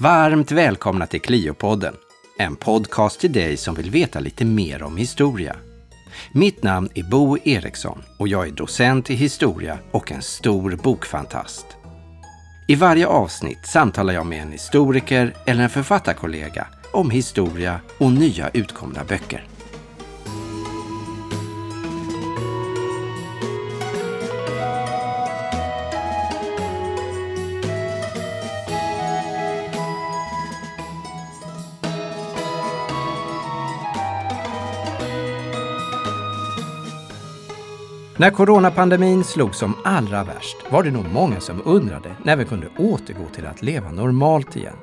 [0.00, 1.94] Varmt välkomna till Cliopodden,
[2.38, 5.56] en podcast till dig som vill veta lite mer om historia.
[6.32, 11.66] Mitt namn är Bo Eriksson och jag är docent i historia och en stor bokfantast.
[12.68, 18.48] I varje avsnitt samtalar jag med en historiker eller en författarkollega om historia och nya
[18.48, 19.46] utkomna böcker.
[38.20, 42.68] När coronapandemin slog som allra värst var det nog många som undrade när vi kunde
[42.78, 44.76] återgå till att leva normalt igen.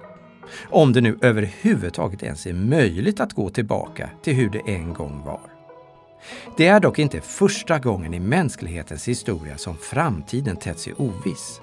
[0.70, 5.24] Om det nu överhuvudtaget ens är möjligt att gå tillbaka till hur det en gång
[5.26, 5.40] var.
[6.58, 11.62] Det är dock inte första gången i mänsklighetens historia som framtiden tett sig oviss.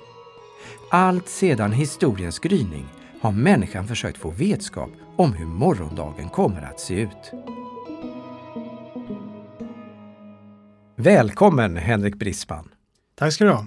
[0.91, 2.87] Allt sedan historiens gryning
[3.21, 7.33] har människan försökt få vetskap om hur morgondagen kommer att se ut.
[11.05, 12.69] Välkommen Henrik Brisman!
[13.15, 13.67] Tack ska du ha!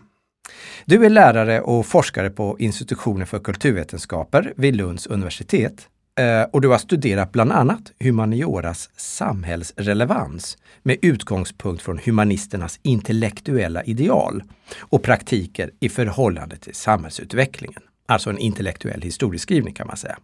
[0.86, 5.88] Du är lärare och forskare på institutionen för kulturvetenskaper vid Lunds universitet.
[6.20, 14.44] Eh, och du har studerat bland annat humanioras samhällsrelevans med utgångspunkt från humanisternas intellektuella ideal
[14.80, 17.82] och praktiker i förhållande till samhällsutvecklingen.
[18.06, 20.18] Alltså en intellektuell historieskrivning kan man säga.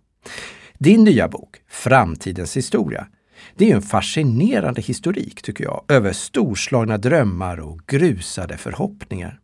[0.77, 3.07] Din nya bok, Framtidens historia,
[3.55, 9.39] det är en fascinerande historik, tycker jag, över storslagna drömmar och grusade förhoppningar.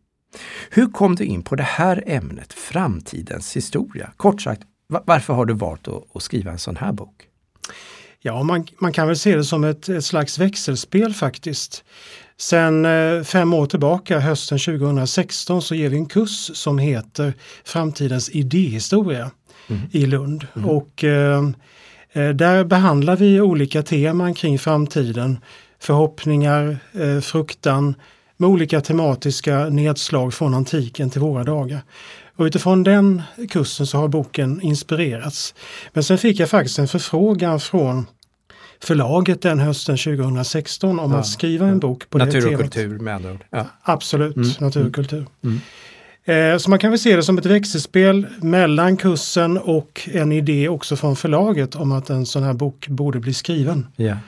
[0.70, 4.12] Hur kom du in på det här ämnet, framtidens historia?
[4.16, 4.62] Kort sagt,
[5.04, 7.24] varför har du valt att, skriva en sån här bok?
[8.20, 11.84] Ja, man, man, kan väl se det som ett, ett slags växelspel faktiskt.
[12.36, 18.30] Sen eh, fem år tillbaka, hösten 2016, så ger vi en kurs som heter Framtidens
[18.30, 19.30] idéhistoria
[19.68, 19.82] mm.
[19.92, 20.46] i Lund.
[20.56, 20.68] Mm.
[20.68, 21.42] Och Eh,
[22.12, 25.38] där behandlar vi olika teman kring framtiden,
[25.78, 27.94] förhoppningar, eh, fruktan
[28.36, 31.80] med olika tematiska nedslag från antiken till våra dagar.
[32.36, 35.54] Och utifrån den kursen så har boken inspirerats.
[35.92, 38.06] Men sen fick jag faktiskt en förfrågan från
[38.82, 42.52] förlaget den hösten 2016 om ja, att skriva en bok på natur det temat.
[42.52, 43.44] Natur och kultur med andra ord.
[43.50, 43.66] Ja.
[43.82, 45.26] Absolut, mm, natur och kultur.
[45.44, 45.60] Mm.
[46.28, 50.68] Eh, så man kan väl se det som ett växelspel mellan kursen och en idé
[50.68, 53.86] också från förlaget om att en sån här bok borde bli skriven.
[53.96, 54.18] Yeah.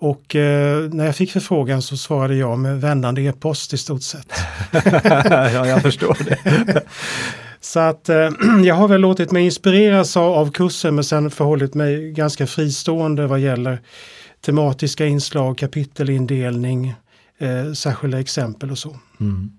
[0.00, 4.32] Och eh, när jag fick förfrågan så svarade jag med vändande e-post i stort sett.
[5.30, 6.82] ja, jag förstår det.
[7.60, 8.30] så att eh,
[8.64, 13.26] jag har väl låtit mig inspireras av, av kursen men sen förhållit mig ganska fristående
[13.26, 13.78] vad gäller
[14.46, 16.94] tematiska inslag, kapitelindelning,
[17.38, 18.96] eh, särskilda exempel och så.
[19.20, 19.50] Mm.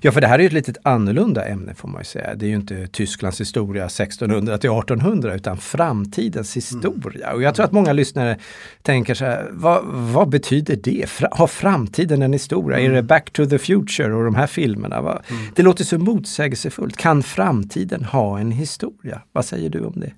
[0.00, 2.34] Ja, för det här är ju ett litet annorlunda ämne får man ju säga.
[2.34, 7.32] Det är ju inte Tysklands historia 1600 till 1800 utan framtidens historia.
[7.32, 8.38] Och jag tror att många lyssnare
[8.82, 11.06] tänker så här, vad, vad betyder det?
[11.30, 12.78] har framtiden en historia?
[12.78, 12.90] Mm.
[12.90, 14.96] Är det Back to the Future och de här filmerna?
[14.96, 15.20] Mm.
[15.54, 16.96] Det låter så motsägelsefullt.
[16.96, 19.20] Kan framtiden ha en historia?
[19.32, 20.12] Vad säger du om det?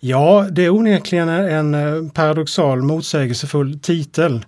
[0.00, 4.44] Ja, det är onekligen en eh, paradoxal motsägelsefull titel.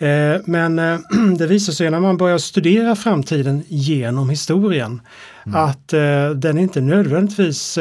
[0.00, 0.98] Eh, men eh,
[1.38, 5.00] det visar sig när man börjar studera framtiden genom historien
[5.46, 5.60] mm.
[5.60, 7.78] att eh, den inte nödvändigtvis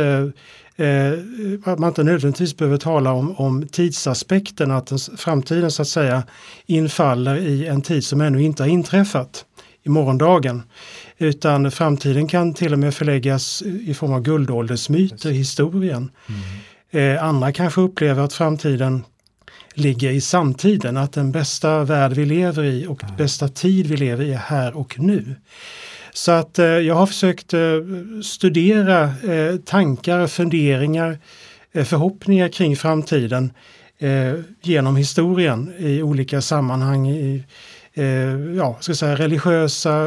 [1.63, 6.23] att man inte nödvändigtvis behöver tala om, om tidsaspekten, att framtiden så att säga
[6.65, 9.45] infaller i en tid som ännu inte har inträffat
[9.83, 10.63] i morgondagen.
[11.17, 16.11] Utan framtiden kan till och med förläggas i form av guldåldersmyter i historien.
[16.91, 17.25] Mm.
[17.25, 19.03] andra kanske upplever att framtiden
[19.73, 23.15] ligger i samtiden, att den bästa värld vi lever i och mm.
[23.15, 25.35] bästa tid vi lever i är här och nu.
[26.13, 27.59] Så att eh, jag har försökt eh,
[28.23, 31.19] studera eh, tankar, funderingar,
[31.71, 33.53] eh, förhoppningar kring framtiden
[33.97, 37.09] eh, genom historien i olika sammanhang.
[37.09, 37.43] I,
[37.93, 38.05] eh,
[38.55, 40.05] ja, ska säga, religiösa,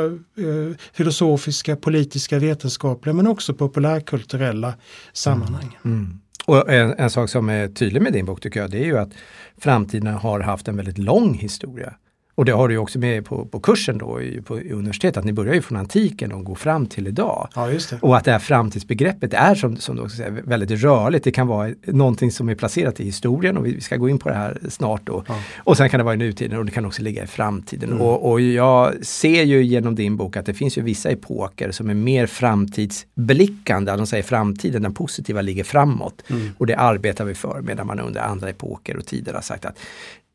[0.92, 4.74] filosofiska, politiska, vetenskapliga men också populärkulturella
[5.12, 5.78] sammanhang.
[5.84, 5.98] Mm.
[5.98, 6.21] Mm.
[6.46, 8.98] Och en, en, sak som är tydlig med din bok tycker jag, det är ju
[8.98, 9.10] att
[9.58, 11.94] framtiden har haft en väldigt lång historia.
[12.34, 15.54] Och det har du också med på, på kursen då på universitetet, att ni börjar
[15.54, 17.48] ju från antiken och går fram till idag.
[17.54, 17.70] Ja,
[18.00, 21.24] och att det här framtidsbegreppet är som, som du också säger, väldigt rörligt.
[21.24, 24.28] Det kan vara någonting som är placerat i historien och vi, ska gå in på
[24.28, 25.24] det här snart då.
[25.28, 25.34] Ja.
[25.56, 27.90] Och sen kan det vara i nutiden och det kan också ligga i framtiden.
[27.90, 28.02] Mm.
[28.02, 31.90] Och, och, jag ser ju genom din bok att det finns ju vissa epoker som
[31.90, 33.92] är mer framtidsblickande.
[33.92, 36.22] De säger framtiden, den positiva ligger framåt.
[36.30, 36.50] Mm.
[36.58, 39.78] Och det arbetar vi för medan man under andra epoker och tider har sagt att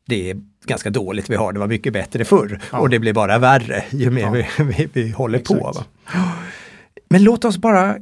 [0.08, 2.60] det är ganska dåligt vi har, det var mycket bättre förr.
[2.72, 2.78] Ja.
[2.78, 4.30] Och det blir bara värre ju mer ja.
[4.30, 5.60] vi, vi, vi, håller Exakt.
[5.60, 5.72] på.
[5.72, 5.84] Va?
[7.08, 7.96] Men låt oss bara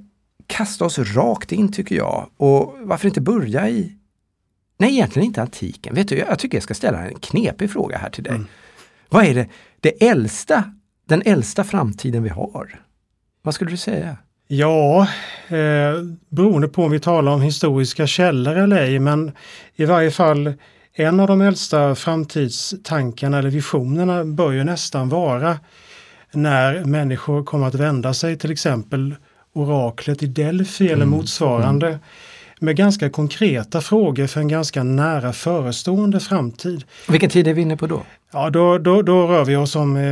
[0.47, 2.29] kasta oss rakt in tycker jag.
[2.37, 3.93] Och varför inte börja i,
[4.79, 5.95] nej egentligen inte antiken.
[5.95, 8.35] Vet du, jag tycker jag ska ställa en knepig fråga här till dig.
[8.35, 8.47] Mm.
[9.09, 9.49] Vad är det,
[9.81, 10.65] det äldsta,
[11.09, 12.81] den äldsta framtiden vi har?
[13.43, 14.17] Vad skulle du säga?
[14.49, 15.09] Ja,
[15.49, 19.33] eh, beroende på om vi talar om historiska källor eller ej, men
[19.75, 20.55] i varje fall
[20.99, 25.59] en av de äldsta framtidstankarna eller visionerna bör ju nästan vara
[26.33, 29.15] när människor kommer att vända sig till exempel
[29.53, 30.95] oraklet i Delphi mm.
[30.95, 31.99] eller motsvarande mm.
[32.59, 36.85] med ganska konkreta frågor för en ganska nära förestående framtid.
[37.09, 38.03] Vilken tid är vi inne på då?
[38.33, 39.97] Ja, då, då, då rör vi oss om...
[39.97, 40.03] Eh,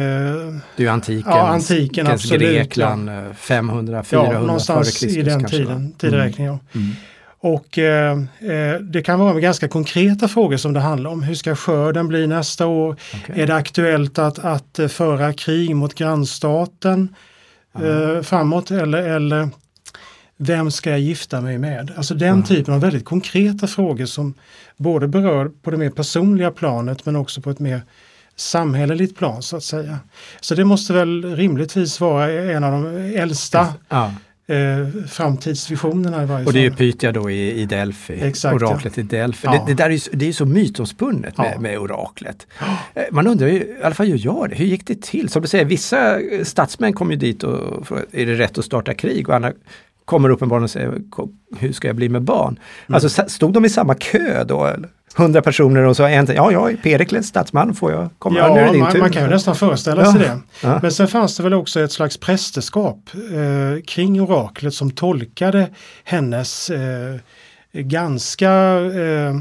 [0.77, 3.35] det är antiken, ja, antiken absolut, Grekland, ja.
[3.35, 5.17] 500, 400 ja, någonstans före Kristus.
[5.17, 6.59] i den kanske, tiden, tideräkningen.
[6.75, 6.93] Mm.
[7.44, 11.23] Och eh, eh, det kan vara ganska konkreta frågor som det handlar om.
[11.23, 12.96] Hur ska skörden bli nästa år?
[13.23, 13.41] Okay.
[13.41, 17.14] Är det aktuellt att, att eh, föra krig mot grannstaten
[17.75, 18.70] eh, framåt?
[18.70, 19.49] Eller, eller
[20.37, 21.93] vem ska jag gifta mig med?
[21.96, 22.43] Alltså den mm.
[22.43, 24.35] typen av väldigt konkreta frågor som
[24.76, 27.82] både berör på det mer personliga planet men också på ett mer
[28.37, 29.99] samhälleligt plan så att säga.
[30.40, 32.87] Så det måste väl rimligtvis vara en av de
[33.17, 34.12] äldsta ja
[34.46, 36.46] eh, framtidsvisionerna i varje.
[36.46, 39.02] Och det är ju Pythia då i, i Delphi, Exakt, oraklet ja.
[39.02, 39.46] i Delphi.
[39.46, 39.52] Ja.
[39.52, 41.61] Det, det, där är ju, det är så mytomspunnet med, ja.
[41.61, 42.46] med oraklet.
[42.94, 45.29] Eh, man undrar ju, i alla fall gör jag det, hur gick det till?
[45.29, 48.94] Som du säger, vissa statsmän kom ju dit och frågade, är det rätt att starta
[48.94, 49.29] krig?
[49.29, 49.52] Och andra
[50.05, 51.00] kommer uppenbarligen och säger,
[51.58, 52.58] hur ska jag bli med barn?
[52.87, 52.94] Mm.
[52.94, 54.67] Alltså stod de i samma kö då?
[54.67, 54.88] Eller?
[55.16, 58.38] 100 personer och så en, ja jag är Perikles statsman, får jag komma?
[58.38, 59.00] Ja, nu är det din man, tur.
[59.00, 60.38] man kan ju nästan föreställa sig det.
[60.62, 60.78] Ja.
[60.82, 65.69] Men sen fanns det väl också ett slags prästerskap eh, kring oraklet som tolkade
[66.05, 67.16] hennes eh,
[67.72, 68.50] ganska
[68.81, 69.34] eh,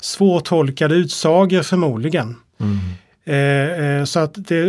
[0.00, 2.36] svårtolkade utsagor förmodligen.
[2.60, 2.78] Mm.
[3.24, 4.62] Eh, eh, så att det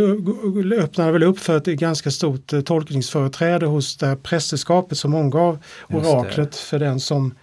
[0.77, 5.57] öppnade väl upp för ett ganska stort eh, tolkningsföreträde hos det här prästerskapet som omgav
[5.89, 7.33] oraklet för den som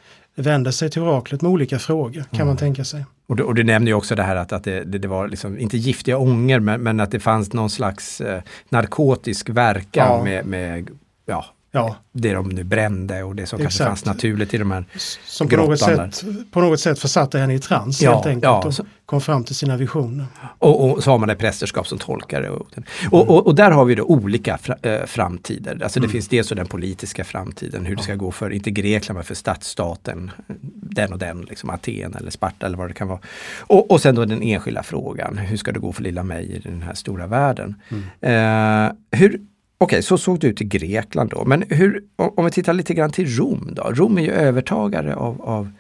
[0.43, 2.47] vände sig till oraklet med olika frågor kan mm.
[2.47, 3.05] man tänka sig.
[3.27, 5.29] Och du, och du nämner ju också det här att, att det, det, det var
[5.29, 10.25] liksom, inte giftiga ånger men, men, att det fanns någon slags eh, narkotisk verkan ja.
[10.25, 10.91] med, med
[11.27, 11.97] ja, ja.
[12.13, 13.63] det de nu brände och det som Exakt.
[13.63, 14.85] kanske fanns naturligt i de här
[15.25, 18.67] Som på något, sätt, på något sätt försatte henne i trans ja, helt enkelt ja,
[18.67, 18.75] och
[19.07, 20.27] kom fram till sina visioner.
[20.59, 22.51] Och, och så har man ett prästerskap som tolkare.
[22.51, 22.67] Och,
[23.11, 25.83] och, och, och, där har vi då olika äh, framtider.
[25.83, 26.13] Alltså det mm.
[26.13, 30.31] finns dels den politiska framtiden, hur det ska gå för, inte Grekland, men för stadsstaten,
[30.75, 33.21] den och den, liksom Aten eller Sparta eller vad det kan vara.
[33.59, 36.59] Och, och sen då den enskilda frågan, hur ska det gå för lilla mig i
[36.59, 37.75] den här stora världen?
[37.89, 38.87] Mm.
[38.87, 39.41] Uh, hur,
[39.81, 41.45] Okej, okay, så såg det ut i Grekland då.
[41.45, 43.83] Men hur, om vi tittar lite grann till Rom då.
[43.83, 45.73] Rom är ju övertagare av, av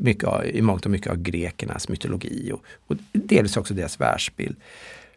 [0.00, 4.56] mycket av, i mångt och mycket av grekernas mytologi och, och delvis också deras världsbild.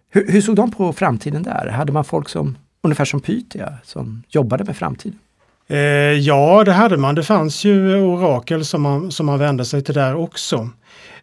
[0.09, 1.67] Hur, hur, såg de på framtiden där?
[1.67, 5.19] Hade man folk som, ungefär som Pythia, som jobbade med framtiden?
[5.67, 5.77] Eh,
[6.11, 7.15] ja, det hade man.
[7.15, 10.69] Det fanns ju orakel som man, som man vände sig till där också.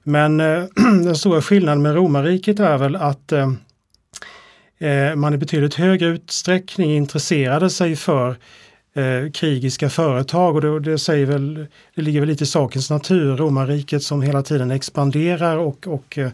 [0.03, 0.65] Men eh,
[1.05, 3.53] den stora skillnaden med romarriket är väl att eh, Eh,
[5.17, 8.37] man i betydligt högre utsträckning intresserade sig för
[8.95, 13.37] eh, krigiska företag och det, det, säger väl, det ligger väl lite i sakens natur.
[13.37, 16.31] Romarriket som hela tiden expanderar och, och eh,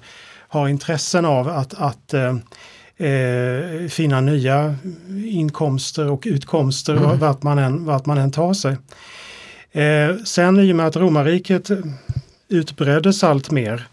[0.49, 2.37] har intressen av att, att eh,
[3.08, 4.75] eh finna nya
[5.26, 7.19] inkomster och utkomster mm.
[7.19, 8.76] vart, man än, vart man än tar sig.
[9.73, 11.70] Eh, sen i och med att romarriket
[12.48, 13.86] utbreddes allt mer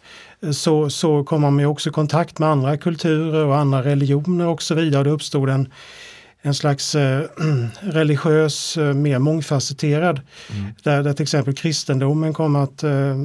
[0.51, 4.61] så, så kom man med också i kontakt med andra kulturer och andra religioner och
[4.61, 5.03] så vidare.
[5.03, 5.69] Det uppstod en,
[6.41, 7.21] en slags eh,
[7.79, 10.71] religiös, eh, mer mångfacetterad, mm.
[10.83, 13.15] där, där till exempel kristendomen kom att eh,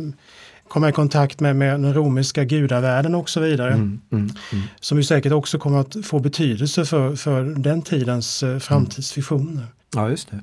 [0.69, 3.73] komma i kontakt med, med den romerska gudavärlden och så vidare.
[3.73, 4.65] Mm, mm, mm.
[4.81, 9.67] Som ju säkert också kommer att få betydelse för, för den tidens eh, framtidsvisioner.
[9.95, 10.41] Ja, just det.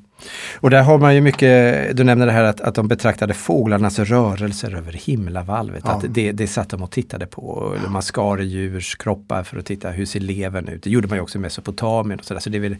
[0.59, 3.99] Och där har man ju mycket, du nämnde det här att, att de betraktade fåglarnas
[3.99, 5.83] rörelser över himlavalvet.
[5.85, 5.91] Ja.
[5.91, 7.73] Att det, det satt de och tittade på.
[7.77, 10.83] Eller man skar djurs kroppar för att titta hur ser levern ut.
[10.83, 12.19] Det gjorde man ju också i Mesopotamien.
[12.19, 12.41] Och så, där.
[12.41, 12.75] så det är väl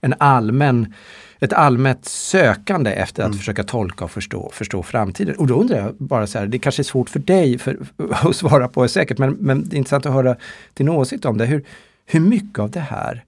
[0.00, 0.94] en allmän,
[1.40, 3.38] ett allmänt sökande efter att mm.
[3.38, 5.36] försöka tolka och förstå, förstå framtiden.
[5.36, 7.78] Och då undrar jag bara så här, det kanske är svårt för dig för,
[8.10, 10.36] att svara på säkert, men, men det är intressant att höra
[10.74, 11.46] din åsikt om det.
[11.46, 11.64] Hur,
[12.06, 13.24] hur mycket av det här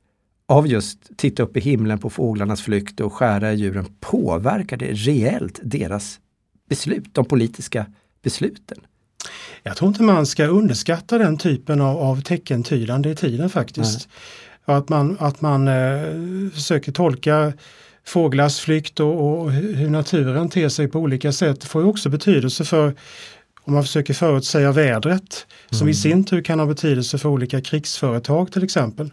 [0.48, 4.92] av just titta upp i himlen på fåglarnas flykt och skära i djuren påverkar det
[4.92, 6.20] reellt deras
[6.68, 7.86] beslut, de politiska
[8.22, 8.78] besluten?
[9.62, 14.08] Jag tror inte man ska underskatta den typen av, av teckentydande i tiden faktiskt.
[14.66, 14.76] Nej.
[14.76, 17.52] Att man, att man eh, försöker tolka
[18.04, 22.64] fåglars flykt och, och, hur naturen ter sig på olika sätt får ju också betydelse
[22.64, 22.94] för
[23.62, 25.78] om man försöker förutsäga vädret mm.
[25.78, 25.94] som i mm.
[25.94, 29.10] sin tur kan ha betydelse för olika krigsföretag till exempel.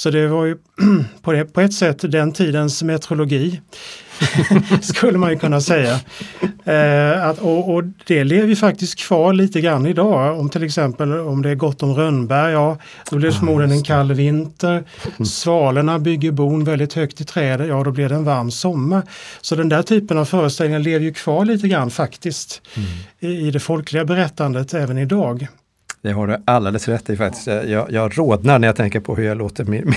[0.00, 0.56] Så det var ju
[1.22, 3.60] på, det, på ett sätt den tidens metrologi.
[4.82, 6.00] skulle man ju kunna säga.
[6.64, 10.40] Eh, att, och, och, det lever ju faktiskt kvar lite grann idag.
[10.40, 12.78] Om till exempel om det är gott om rönnbär, ja
[13.10, 14.72] då blir det förmodligen en kall vinter.
[14.72, 15.26] Mm.
[15.26, 19.02] Svalorna bygger bon väldigt högt i trädet, ja då blir det en varm sommar.
[19.40, 22.88] Så den där typen av föreställningar lever ju kvar lite grann faktiskt mm.
[23.20, 25.48] i, i det folkliga berättandet även idag.
[26.02, 27.46] Det har du alldeles rätt i faktiskt.
[27.46, 29.92] Jag, jag rodnar när jag tänker på hur jag låter min,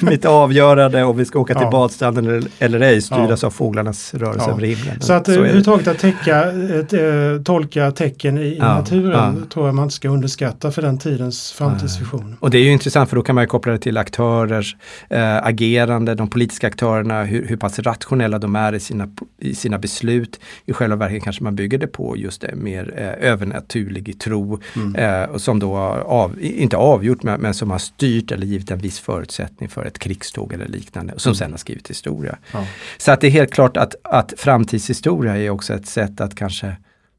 [0.10, 1.70] mitt avgörande om vi ska åka till ja.
[1.70, 3.46] badstranden eller, eller ej styras ja.
[3.46, 4.52] av fåglarnas rörelse ja.
[4.52, 5.00] över himlen.
[5.00, 8.74] Så att överhuvudtaget att täcka, äh, tolka tecken i, ja.
[8.74, 12.36] naturen tror jag man inte ska underskatta för den tidens framtidsvision.
[12.40, 14.76] Och det är ju intressant för då kan man koppla det till aktörers
[15.08, 19.08] äh, agerande, de politiska aktörerna, hur, hur pass rationella de är i sina,
[19.40, 20.40] i sina beslut.
[20.66, 24.60] I själva verket kanske man bygger det på just det mer äh, övernaturlig tro.
[24.76, 28.78] Mm eh, som då av, inte avgjort men, men, som har styrt eller givit en
[28.78, 31.36] viss förutsättning för ett krigståg eller liknande och som mm.
[31.36, 32.38] sen har skrivit historia.
[32.52, 32.66] Ja.
[32.98, 36.76] Så att det är helt klart att, att framtidshistoria är också ett sätt att kanske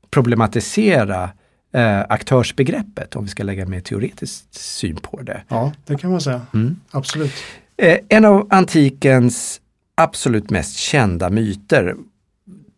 [0.09, 1.29] problematisera
[1.73, 5.43] eh, aktörsbegreppet om vi ska lägga mer teoretisk syn på det.
[5.47, 6.41] Ja, det kan man säga.
[6.53, 6.75] Mm.
[6.91, 7.33] Absolut.
[7.77, 9.61] Eh, en av antikens
[9.95, 11.95] absolut mest kända myter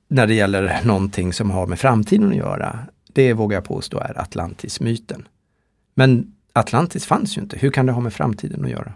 [0.10, 2.80] när det gäller någonting som har med framtiden att göra
[3.19, 5.27] det vågar jag påstå är Atlantis-myten.
[5.95, 7.57] Men Atlantis fanns ju inte.
[7.57, 8.93] Hur kan det ha med framtiden att göra?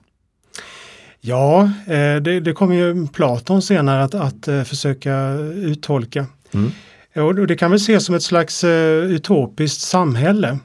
[1.21, 6.25] Ja, eh, det, det kommer ju Platon senare att, att eh, försöka uttolka.
[6.53, 6.71] Mm.
[7.15, 10.59] Och det kan väl ses som ett slags eh, utopiskt samhälle.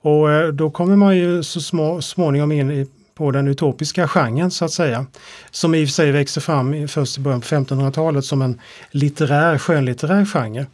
[0.00, 4.72] Och då kommer man ju så små, småningom in på den utopiska genren så att
[4.72, 5.06] säga.
[5.50, 9.58] Som i och för sig växer fram först i början på 1500-talet som en litterär,
[9.58, 10.66] skönlitterär genre.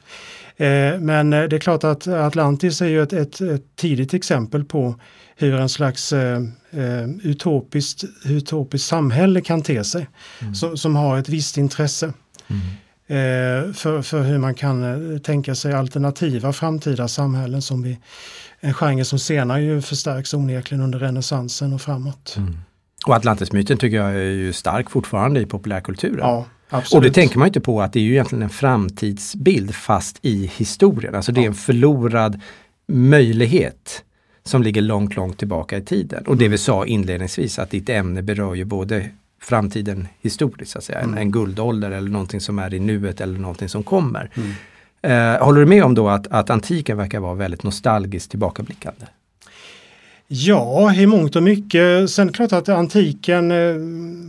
[0.60, 4.64] Eh, men eh, det är klart att Atlantis är ju ett, ett, ett tidigt exempel
[4.64, 4.94] på
[5.36, 6.40] hur en slags eh,
[7.22, 10.08] utopiskt, utopiskt samhälle kan te sig.
[10.40, 10.54] Mm.
[10.54, 12.12] Som, som, har ett visst intresse.
[12.46, 13.74] Mm.
[13.74, 17.98] för, för hur man kan tänka sig alternativa framtida samhällen som vi,
[18.60, 22.34] en genre som senare ju förstärks onekligen under renässansen och framåt.
[22.36, 22.56] Mm.
[23.06, 26.18] Och Atlantismyten tycker jag är ju stark fortfarande i populärkulturen.
[26.18, 26.98] Ja, Absolut.
[26.98, 30.50] Och det tänker man inte på att det är ju egentligen en framtidsbild fast i
[30.56, 31.14] historien.
[31.14, 32.40] Alltså det är en förlorad
[32.88, 34.04] möjlighet
[34.44, 36.26] som ligger långt, långt tillbaka i tiden.
[36.26, 39.10] Och det vi sa inledningsvis att ditt ämne berör ju både
[39.42, 40.98] framtiden historiskt, så att säga.
[40.98, 41.12] Mm.
[41.12, 44.30] En, en guldålder eller någonting som är i nuet eller någonting som kommer.
[44.34, 44.52] Mm.
[45.02, 49.06] Eh, håller du med om då att, att antiken verkar vara väldigt nostalgiskt tillbakablickande?
[50.32, 52.10] Ja, i mångt och mycket.
[52.10, 53.74] Sen är det klart att antiken eh,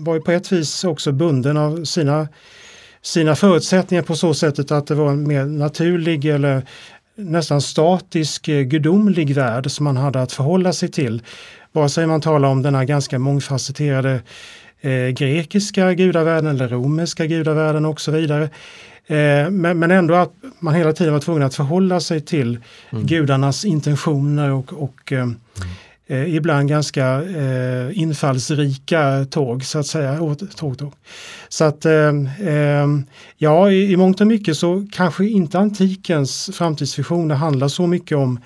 [0.05, 2.27] var ju på ett vis också bunden av sina,
[3.01, 6.61] sina förutsättningar på så sättet att det var en mer naturlig eller
[7.15, 11.21] nästan statisk eh, gudomlig värld som man hade att förhålla sig till.
[11.71, 14.21] Vare sig man talar om den här ganska mångfacetterade
[14.81, 18.43] eh, grekiska gudavärlden eller romerska gudavärlden och så vidare.
[19.07, 22.59] Eh, men, men, ändå att man hela tiden var tvungen att förhålla sig till
[22.91, 23.05] mm.
[23.05, 25.35] gudarnas intentioner och, och eh, mm
[26.11, 30.17] eh, ibland ganska eh, infallsrika tåg så att säga.
[30.55, 30.93] Tåg, tåg.
[31.49, 32.09] Så att eh,
[32.47, 32.87] eh,
[33.37, 38.39] ja, i, i mångt och mycket så kanske inte antikens framtidsvisioner handlar så mycket om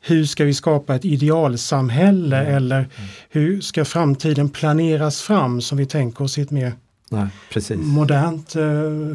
[0.00, 2.54] hur ska vi skapa ett idealsamhälle mm.
[2.54, 2.90] eller mm.
[3.30, 6.72] hur ska framtiden planeras fram som vi tänker oss i ett mer
[7.12, 8.62] Nej, modernt eh,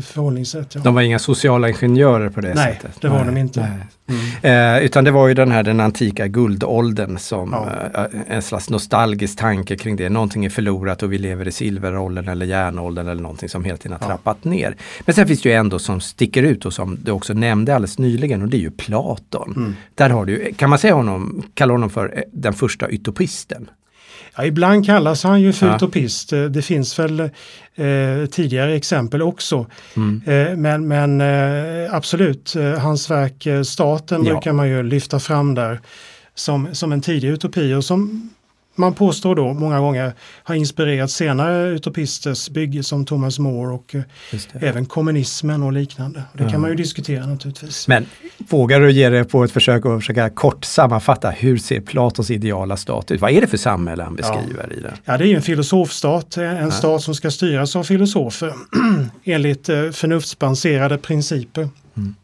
[0.01, 0.75] förhållningssätt.
[0.75, 0.81] Ja.
[0.81, 2.83] De var inga sociala ingenjörer på det nej, sättet?
[2.83, 3.59] Nej, det var de inte.
[3.59, 4.77] Mm.
[4.77, 8.01] Eh, utan det var ju den här den antika guldåldern som ja.
[8.01, 10.09] eh, en slags nostalgisk tanke kring det.
[10.09, 13.97] Någonting är förlorat och vi lever i silveråldern eller järnåldern eller någonting som helt har
[14.01, 14.07] ja.
[14.07, 14.75] trappat ner.
[15.05, 17.99] Men sen finns det ju ändå som sticker ut och som du också nämnde alldeles
[17.99, 19.53] nyligen och det är ju Platon.
[19.55, 19.75] Mm.
[19.95, 23.69] Där har du, kan man säga honom, kalla honom för eh, den första utopisten?
[24.37, 25.75] Ja, ibland kallas han ju ja.
[25.75, 26.33] utopist.
[26.33, 29.65] Eh, det finns väl eh, tidigare exempel också.
[29.95, 30.21] Mm.
[30.25, 34.31] Eh, men men eh, absolut, eh, hans verk eh, Staten ja.
[34.31, 35.79] brukar man ju lyfta fram där
[36.35, 38.29] som, som en tidig utopi och som
[38.77, 44.01] man påstår då många gånger har inspirerat senare utopisters bygge som Thomas More och eh,
[44.53, 46.23] även kommunismen och liknande.
[46.33, 47.87] Det kan man ju diskutera naturligtvis.
[47.87, 48.05] Men
[48.37, 52.77] vågar du ge dig på ett försök att försöka kort sammanfatta hur ser Platons ideala
[52.77, 53.21] stat ut?
[53.21, 54.77] Vad är det för samhälle han beskriver ja.
[54.77, 54.93] i det?
[55.05, 56.71] Ja, det är en filosofstat, en ja.
[56.71, 58.53] stat som ska styras av filosofer
[59.23, 61.69] enligt eh, förnuftsbaserade principer.
[61.97, 62.15] Mm.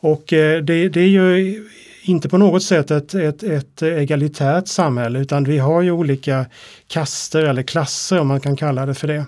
[0.00, 1.64] Och eh, det, det är ju
[2.04, 6.46] inte på något sätt ett, ett, ett egalitärt samhälle utan vi har ju olika
[6.88, 9.24] kaster eller klasser om man kan kalla det för det.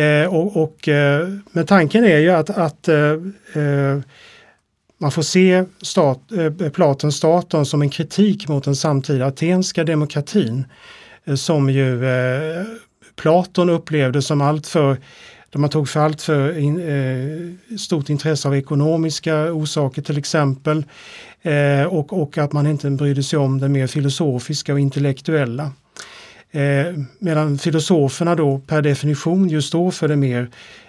[0.00, 3.10] Eh, och, och eh, men tanken är ju att, att eh,
[3.54, 4.00] eh
[4.98, 10.64] man får se stat, eh, Platons staten som en kritik mot den samtida atenska demokratin
[11.24, 12.64] eh, som ju eh,
[13.16, 14.96] Platon upplevde som alltför
[15.54, 20.84] där man tog för allt för in, eh, stort intresse av ekonomiska orsaker till exempel.
[21.42, 25.72] Eh, och, och att man inte brydde sig om det mer filosofiska och intellektuella.
[26.50, 30.83] Eh, medan filosoferna då per definition just står för det mer Eh,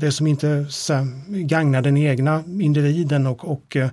[0.00, 0.66] det som inte
[1.28, 3.88] gagnar den egna individen och, och eh,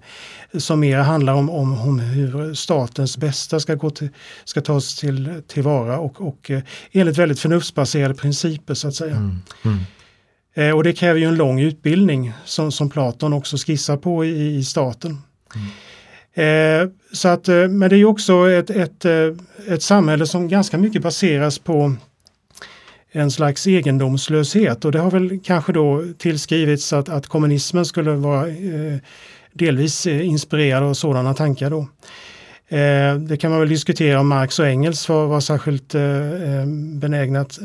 [0.57, 4.09] som mer handlar om, om, om, hur statens bästa ska, gå till,
[4.45, 6.51] ska tas till, tillvara och, och
[6.91, 9.15] enligt väldigt förnuftsbaserade principer så att säga.
[9.15, 9.39] Mm.
[10.55, 10.75] Mm.
[10.75, 14.63] Och det kräver ju en lång utbildning som, som Platon också skissar på i, i
[14.63, 15.17] staten.
[16.35, 16.91] Mm.
[17.11, 19.05] så att, men det är också ett, ett,
[19.67, 21.95] ett samhälle som ganska mycket baseras på
[23.11, 28.47] en slags egendomslöshet och det har väl kanske då tillskrivits att, att kommunismen skulle vara
[28.47, 28.97] eh,
[29.53, 31.69] delvis eh, inspirerad av sådana tankar.
[31.69, 31.79] Då.
[32.77, 36.01] Eh, det kan man väl diskutera om Marx och Engels var, var särskilt eh,
[36.93, 37.59] benägna att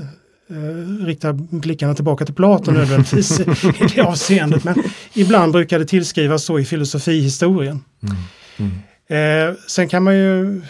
[0.50, 3.46] eh, rikta blickarna tillbaka till Platon nödvändigtvis i
[3.94, 4.64] det avseendet.
[4.64, 4.74] Men
[5.14, 7.84] ibland brukar det tillskrivas så i filosofihistorien.
[8.02, 8.16] Mm.
[8.56, 8.72] Mm.
[9.08, 10.62] Eh, sen kan man ju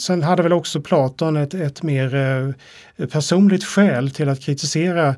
[0.00, 5.14] sen hade väl också Platon ett, ett mer eh, personligt skäl till att kritisera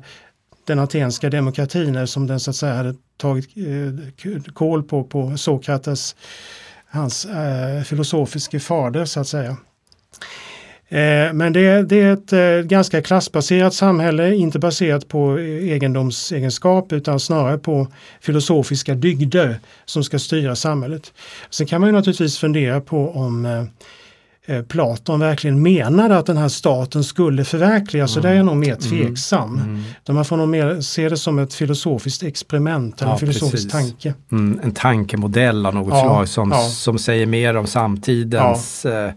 [0.65, 6.15] den atenska demokratin som den så att säga hade tagit eh, koll på, på Sokrates,
[6.85, 9.57] hans eh, filosofiske fader så att säga.
[10.87, 17.19] Eh, men det, det, är ett eh, ganska klassbaserat samhälle, inte baserat på egendomsegenskap utan
[17.19, 17.87] snarare på
[18.21, 21.13] filosofiska dygder som ska styra samhället.
[21.49, 23.63] Sen kan man ju naturligtvis fundera på om Eh,
[24.67, 28.11] Platon verkligen menade att den här staten skulle förverkligas.
[28.11, 28.21] Mm.
[28.21, 28.81] Så där är jag nog mer mm.
[28.81, 29.55] tveksam.
[29.55, 29.69] Mm.
[29.69, 30.15] Mm.
[30.15, 33.71] Man får nog mer se det som ett filosofiskt experiment, eller ja, en filosofisk precis.
[33.71, 34.13] tanke.
[34.31, 36.61] Mm, en tankemodell av något ja, slag som, ja.
[36.61, 39.11] som säger mer om samtidens eh,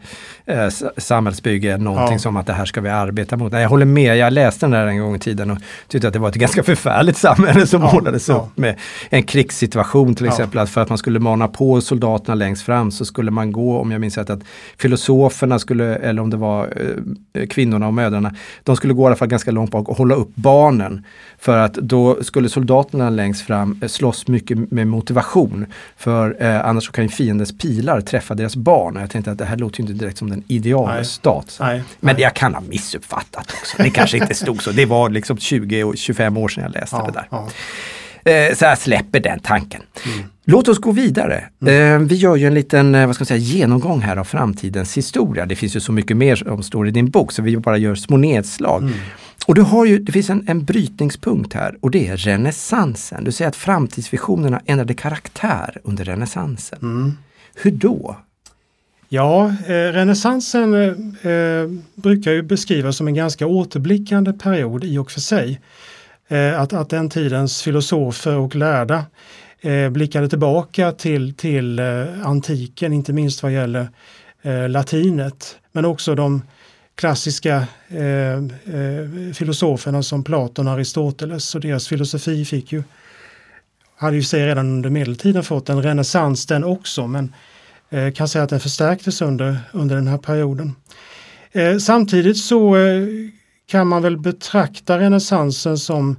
[0.47, 3.53] eh samhällsbygge än någonting som att det här ska vi arbeta mot.
[3.53, 6.21] Jag håller med, jag läste den där en gång i tiden och tyckte att det
[6.21, 8.79] var ett ganska förfärligt samhälle som målades upp med
[9.11, 10.59] en krigssituation till exempel.
[10.59, 13.91] Att för att man skulle mana på soldaterna längst fram så skulle man gå, om
[13.91, 14.41] jag minns rätt, att
[14.79, 16.73] filosof filosoferna skulle, eller om det var
[17.33, 20.15] eh, kvinnorna och mödrarna, de skulle gå i alla fall ganska långt bak och hålla
[20.15, 21.05] upp barnen.
[21.39, 25.67] För att då skulle soldaterna längst fram eh, slåss mycket med motivation.
[25.97, 28.97] För eh, annars kan ju fiendens pilar träffa deras barn.
[28.97, 31.57] Och jag tänkte att det här låter inte direkt som den ideala stat.
[32.01, 32.15] Men nej.
[32.19, 33.83] jag kan ha missuppfattat också.
[33.83, 34.71] Det kanske inte stod så.
[34.71, 37.27] Det var liksom 20-25 år sedan jag läste ja, det där.
[37.31, 37.49] Ja.
[38.25, 39.83] Eh, så jag släpper den tanken.
[40.07, 40.27] Mm.
[40.45, 41.45] Låt oss gå vidare.
[41.63, 42.03] Mm.
[42.03, 44.97] Eh, vi gör ju en liten eh, vad ska man säga, genomgång här av framtidens
[44.97, 45.47] historia.
[45.47, 47.95] Det finns ju så mycket mer som står i din bok så vi bara gör
[47.95, 48.83] små nedslag.
[48.83, 48.95] Mm.
[49.47, 53.25] Och du har ju, det finns en, en brytningspunkt här och det är renässansen.
[53.25, 56.79] Du säger att framtidsvisionerna ändrade karaktär under renässansen.
[56.83, 57.13] Mm.
[57.55, 58.17] Hur då?
[59.09, 65.11] Ja, eh, renässansen eh, eh, brukar ju beskrivas som en ganska återblickande period i och
[65.11, 65.61] för sig.
[66.29, 69.05] Eh, att, att den tidens filosofer och lärda
[69.61, 73.89] eh, blickade tillbaka till, till eh, antiken, inte minst vad gäller
[74.69, 76.43] latinet, men också de
[76.95, 77.67] klassiska
[79.35, 82.83] filosoferna som Platon och Aristoteles och deras filosofi fick ju,
[83.97, 87.33] hade ju sig redan under medeltiden fått en renässans den också, men
[88.15, 90.75] kan säga att den förstärktes under, under den här perioden.
[91.81, 92.77] samtidigt så
[93.67, 96.17] kan man väl betrakta renässansen som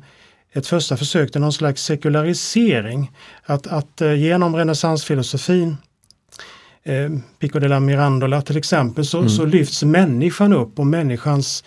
[0.54, 3.12] ett första försök till någon slags sekularisering.
[3.46, 5.78] Att, att eh, genom renässansfilosofin,
[6.84, 9.30] eh, Pico della Mirandola till exempel, så, mm.
[9.30, 11.64] så lyfts människan upp och människans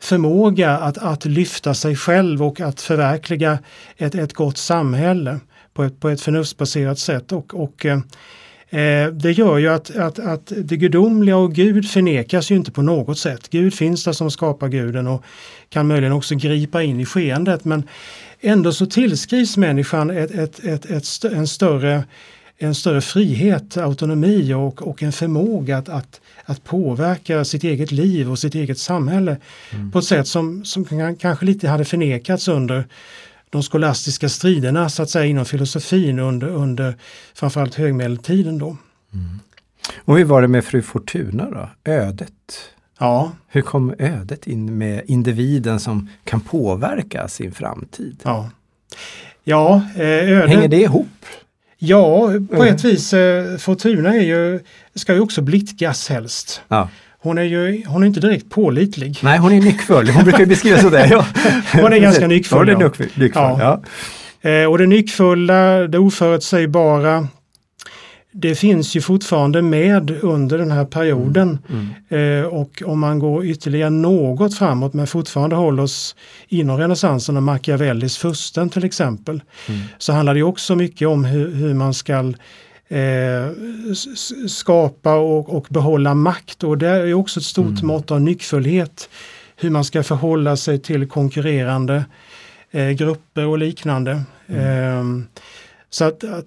[0.00, 3.58] förmåga att, att lyfta sig själv och att förverkliga
[3.96, 5.40] ett, ett gott samhälle
[5.74, 7.32] på ett, på ett förnuftsbaserat sätt.
[7.32, 7.98] Och, och eh,
[8.76, 12.82] Eh, det gör ju att, att, att det gudomliga och Gud förnekas ju inte på
[12.82, 13.48] något sätt.
[13.50, 15.22] Gud finns där som skapar guden och
[15.68, 17.88] kan möjligen också gripa in i skeendet men
[18.40, 22.04] ändå så tillskrivs människan ett, ett, ett, ett en, större,
[22.58, 28.30] en större frihet, autonomi och, och en förmåga att, att, att påverka sitt eget liv
[28.30, 29.36] och sitt eget samhälle
[29.70, 29.90] mm.
[29.90, 32.84] på ett sätt som, som kanske lite hade förnekats under
[33.56, 36.94] de skolastiska striderna så att säga inom filosofin under, under
[37.34, 38.76] framförallt högmedeltiden då.
[39.14, 39.40] Mm.
[40.04, 41.90] Och hur var det med fru Fortuna då?
[41.92, 42.32] Ödet?
[42.98, 43.32] Ja.
[43.48, 48.20] Hur kom ödet in med individen som kan påverka sin framtid?
[48.22, 48.50] Ja,
[49.44, 50.50] ja eh, ödet...
[50.50, 51.06] Hänger det ihop?
[51.78, 53.12] Ja, på ett vis.
[53.12, 54.60] Eh, Fortuna är ju,
[54.94, 56.62] ska ju också blidkas helst.
[56.68, 56.88] Ja.
[57.26, 59.18] Hon är ju hon är inte direkt pålitlig.
[59.22, 60.08] Nej, hon är nyckfull.
[60.08, 61.08] Hon brukar beskrivas sådär.
[61.10, 61.26] Ja.
[61.72, 62.66] hon är ganska nyckfull.
[62.66, 62.76] Det är
[63.18, 63.82] nyckfull, ja.
[64.42, 64.50] ja.
[64.50, 67.28] Eh, och det nyckfulla, det oförutsägbara,
[68.32, 71.58] det finns ju fortfarande med under den här perioden.
[71.68, 71.88] Mm.
[72.08, 72.44] Mm.
[72.44, 76.16] Eh, och om man går ytterligare något framåt men fortfarande håller oss
[76.48, 79.42] inom renässansen och Machiavellis Fursten till exempel.
[79.68, 79.80] Mm.
[79.98, 82.32] Så handlar det också mycket om hur, hur man ska
[82.88, 83.46] eh,
[84.48, 87.86] skapa och, och, behålla makt och det är också ett stort mm.
[87.86, 89.08] mått av nyckfullhet.
[89.56, 92.04] Hur man ska förhålla sig till konkurrerande
[92.70, 94.22] eh, grupper och liknande.
[94.46, 95.20] Mm.
[95.20, 95.26] Eh,
[95.90, 96.46] så att, att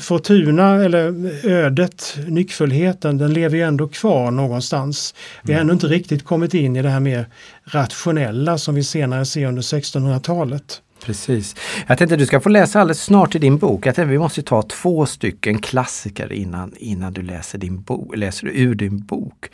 [0.00, 5.14] Fortuna eller ödet, nyckfullheten, den lever ju ändå kvar någonstans.
[5.42, 5.68] Vi har mm.
[5.68, 7.26] ännu inte riktigt kommit in i det här mer
[7.64, 10.82] rationella som vi senare ser under 1600-talet.
[11.04, 11.56] Precis.
[11.86, 13.86] Jag tänkte du ska få läsa alldeles snart i din bok.
[13.86, 18.46] Jag tänkte vi måste ta två stycken klassiker innan, innan du läser, din bo, läser
[18.46, 19.50] ur din bok.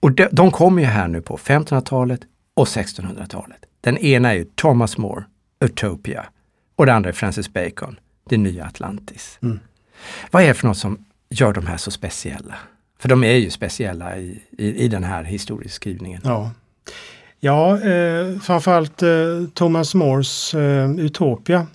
[0.00, 2.20] Och de, de kommer ju här nu på 1500-talet
[2.54, 3.58] och 1600-talet.
[3.80, 5.24] Den ena är Thomas More,
[5.60, 6.26] Utopia.
[6.76, 9.38] Och det andra är Francis Bacon, Det nya Atlantis.
[9.42, 9.60] Mm.
[10.30, 12.54] Vad är det för något som gör de här så speciella?
[12.98, 16.20] För de är ju speciella i, i, i den här historieskrivningen.
[16.24, 16.50] Ja.
[17.40, 19.08] Ja, eh, framförallt eh,
[19.54, 21.66] Thomas Mores eh, Utopia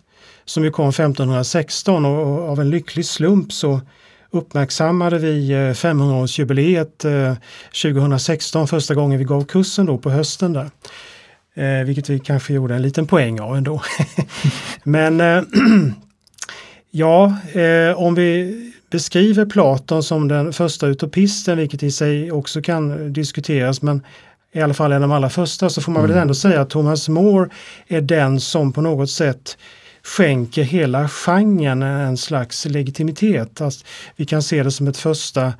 [0.45, 3.81] som ju kom 1516 och, och av en lycklig slump så
[4.31, 7.35] uppmärksammade vi 500-årsjubileet eh,
[7.83, 10.69] 2016 eh, första gången vi gav kursen då på hösten där.
[11.55, 13.81] Eh, vilket vi kanske gjorde en liten poäng av ändå.
[14.83, 15.43] Men eh,
[16.91, 18.57] ja, eh, om vi
[18.91, 24.01] beskriver Platon som den första utopisten, vilket i sig också kan diskuteras, men
[24.53, 26.11] i alla fall en av de allra första, så får man mm.
[26.11, 27.49] väl ändå säga att Thomas More
[27.87, 29.57] är den som på något sätt
[30.03, 33.61] skänker hela genren en slags legitimitet.
[33.61, 33.85] Alltså,
[34.15, 35.53] vi kan se det som ett första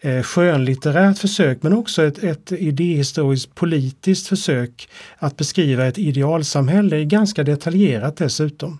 [0.00, 4.88] eh, skönlitterärt försök men också ett, ett idéhistoriskt politiskt försök
[5.18, 8.78] att beskriva ett idealsamhälle, ganska detaljerat dessutom.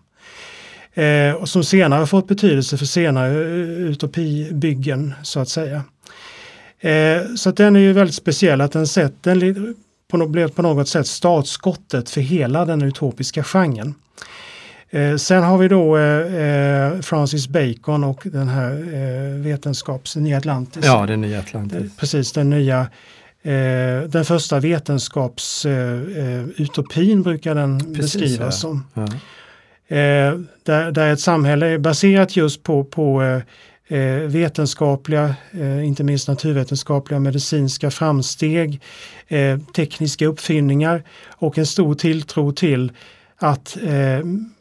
[0.94, 5.82] Eh, och som senare fått betydelse för senare eh, utopibyggen så att säga.
[6.80, 9.74] Eh, så den är ju väldigt speciell att den, sett, den
[10.08, 13.94] på, blev på något sätt startskottet för hela den utopiska genren.
[14.90, 18.78] Eh, sen har vi då eh, eh Francis Bacon och den här eh,
[19.42, 20.84] vetenskaps, Nya Atlantis.
[20.84, 21.78] Ja, den nya Atlantis.
[21.78, 22.80] Eh, precis, den nya
[23.42, 28.50] eh, den första vetenskapsutopin brukar den Precis, beskrivas ja.
[28.50, 28.86] som.
[28.94, 29.08] Ja.
[30.62, 33.40] där, där ett samhälle är baserat just på, på
[33.90, 38.80] Eh, vetenskapliga, eh, inte minst naturvetenskapliga medicinska framsteg,
[39.28, 42.92] eh, tekniska uppfinningar och en stor tilltro till
[43.36, 43.76] att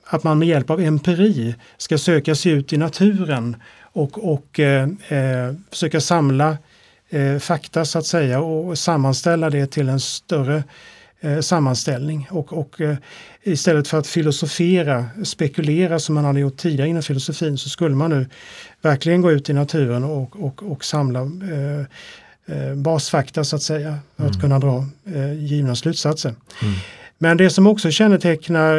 [0.10, 4.90] att man med hjälp av empiri ska söka sig ut i naturen och, och eh,
[5.08, 6.58] eh, försöka samla
[7.10, 10.64] eh, fakta så att säga och sammanställa det till en större
[11.22, 12.28] eh, sammanställning.
[12.32, 12.96] Och, och eh,
[13.44, 18.10] istället för att filosofera, spekulera som man hade gjort tidigare inom filosofin så skulle man
[18.10, 18.28] nu
[18.82, 24.24] verkligen gå ut i naturen och, och, och samla eh, basfakta så att säga för
[24.26, 24.42] att mm.
[24.42, 24.86] kunna dra
[25.40, 26.30] givna slutsatser.
[26.30, 26.74] Mm.
[27.18, 28.78] Men det som också kännetecknar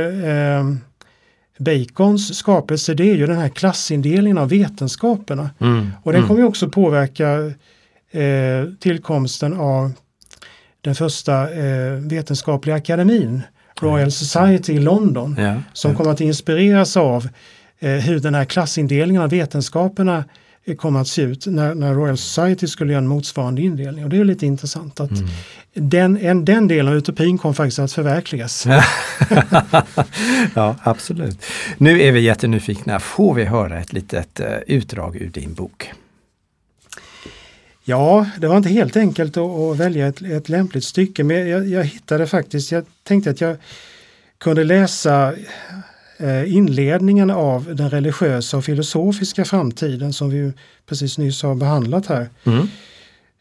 [1.59, 5.51] Bacons skapelse det är ju den här klassindelningen av vetenskaperna.
[5.59, 5.91] Mm.
[6.03, 6.29] Och den mm.
[6.29, 7.53] kommer också påverka
[8.11, 9.93] eh, tillkomsten av
[10.81, 13.43] den första eh, vetenskapliga akademin,
[13.81, 15.55] Royal Society i London, ja.
[15.73, 17.29] som kommer att inspireras av
[17.79, 20.25] eh, hur den här klassindelningen av vetenskaperna
[20.77, 24.05] kom att se ut när, när, Royal Society skulle göra en motsvarande indelning.
[24.05, 25.29] Och det är lite intressant att mm.
[25.75, 28.67] den, en, den delen av utopin kom faktiskt att förverkligas.
[30.55, 31.45] ja, absolut.
[31.79, 33.01] Nu är vi jättenyfikna.
[33.01, 35.93] Får vi höra ett litet uh, utdrag ur din bok?
[37.89, 41.69] Ja, det var inte helt enkelt att, att välja ett, ett, lämpligt stycke, men jag,
[41.69, 43.57] jag hittade faktiskt, jag tänkte att jag
[44.39, 45.35] kunde läsa
[46.21, 50.53] Eh, inledningen av den religiösa och filosofiska framtiden som vi
[50.87, 52.29] precis nyss har behandlat här.
[52.45, 52.69] Mm.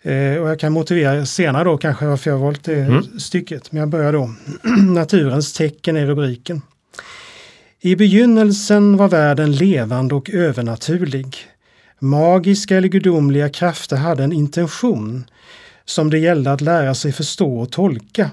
[0.02, 3.20] Eh, och jag kan motivera senare då kanske varför jag valt det mm.
[3.20, 3.72] stycket.
[3.72, 4.34] Men jag börjar då.
[4.82, 6.62] Naturens tecken är rubriken.
[7.80, 11.38] I begynnelsen var världen levande och övernaturlig.
[12.00, 15.26] Magiska eller gudomliga krafter hade en intention
[15.86, 18.32] som det gällde att lära sig förstå och tolka.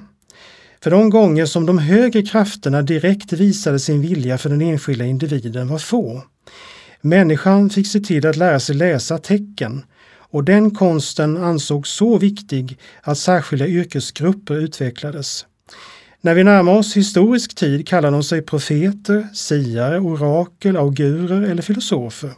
[0.82, 5.68] För de gånger som de högre krafterna direkt visade sin vilja för den enskilda individen
[5.68, 6.22] var få.
[7.00, 9.84] Människan fick se till att lära sig läsa tecken
[10.16, 15.46] och den konsten ansågs så viktig att särskilda yrkesgrupper utvecklades.
[16.20, 22.30] När vi närmar oss historisk tid kallar de sig profeter, siare, orakel, augurer eller filosofer.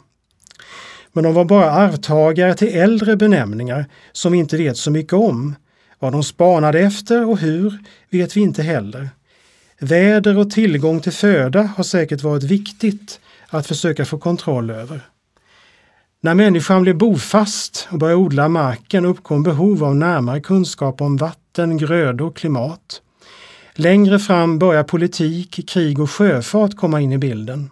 [1.17, 5.55] Men de var bara arvtagare till äldre benämningar som vi inte vet så mycket om,
[5.99, 9.09] vad de spanade efter och hur vet vi inte heller.
[9.79, 15.01] Väder och tillgång till föda har säkert varit viktigt att försöka få kontroll över.
[16.21, 21.77] När människan blev bofast och började odla marken uppkom behov av närmare kunskap om vatten,
[21.77, 23.01] grödor och klimat.
[23.73, 27.69] Längre fram börjar politik, krig och sjöfart komma in i bilden.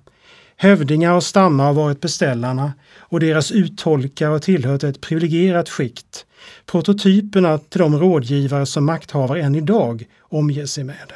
[0.57, 6.25] Hövdingar och stammar har varit beställarna och deras uttolkare har tillhört ett privilegierat skikt.
[6.65, 11.13] Prototyperna till de rådgivare som makthavare än idag omger sig med.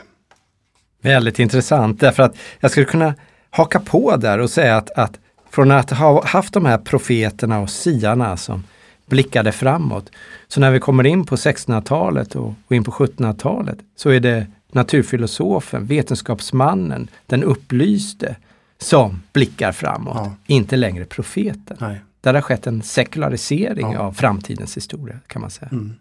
[1.02, 3.15] Väldigt intressant därför att jag skulle kunna
[3.49, 5.19] haka på där och säga att, att
[5.52, 8.63] från att ha haft de här profeterna och siarna som
[9.06, 10.12] blickade framåt.
[10.47, 14.47] Så när vi kommer in på 1600-talet och, och in på 1700-talet så är det
[14.71, 18.36] naturfilosofen, vetenskapsmannen, den upplyste
[18.82, 20.36] som blickar framåt, ja.
[20.48, 21.78] inte längre profeten.
[21.80, 22.02] Nej.
[22.22, 24.00] Där har skett en sekularisering ja.
[24.00, 25.70] av framtidens historia kan man säga.
[25.72, 25.96] Mm.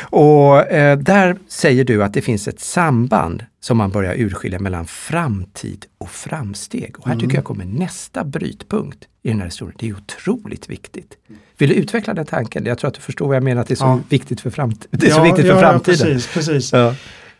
[0.00, 4.86] Och eh, där säger du att det finns ett samband som man börjar urskilja mellan
[4.86, 6.98] framtid och framsteg.
[6.98, 7.20] Och här mm.
[7.20, 9.76] tycker jag kommer nästa brytpunkt i den här historien.
[9.78, 11.16] Det är otroligt viktigt.
[11.58, 12.66] Vill du utveckla den tanken?
[12.66, 14.00] Jag tror att du förstår vad jag menar, att det är så ja.
[14.08, 16.08] viktigt för, framt det är ja, så viktigt för framtiden.
[16.08, 16.72] Ja, precis, precis.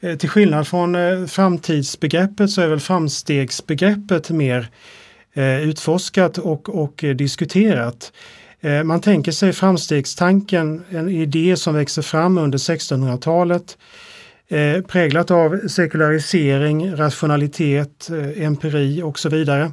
[0.03, 4.69] Eh, till skillnad från eh, framtidsbegreppet så är väl framstegsbegreppet mer
[5.35, 8.13] eh, utforskat och, och eh, diskuterat.
[8.61, 13.79] Eh, man tänker sig framstegstanken, en idé som växer fram under 1600-talet
[14.49, 19.73] eh, präglat av sekularisering, rationalitet, empiri och så vidare.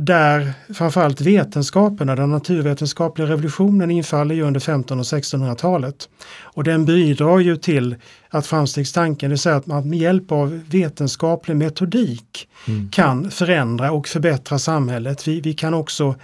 [0.00, 6.08] Där framförallt vetenskaperna, den naturvetenskapliga revolutionen infaller ju under 1500 och 1600-talet.
[6.42, 7.96] Och den bidrar ju till
[8.28, 12.90] att framstegstanken, det vill säga att man med hjälp av vetenskaplig metodik mm.
[12.90, 15.28] kan förändra och förbättra samhället.
[15.28, 16.14] Vi, vi kan också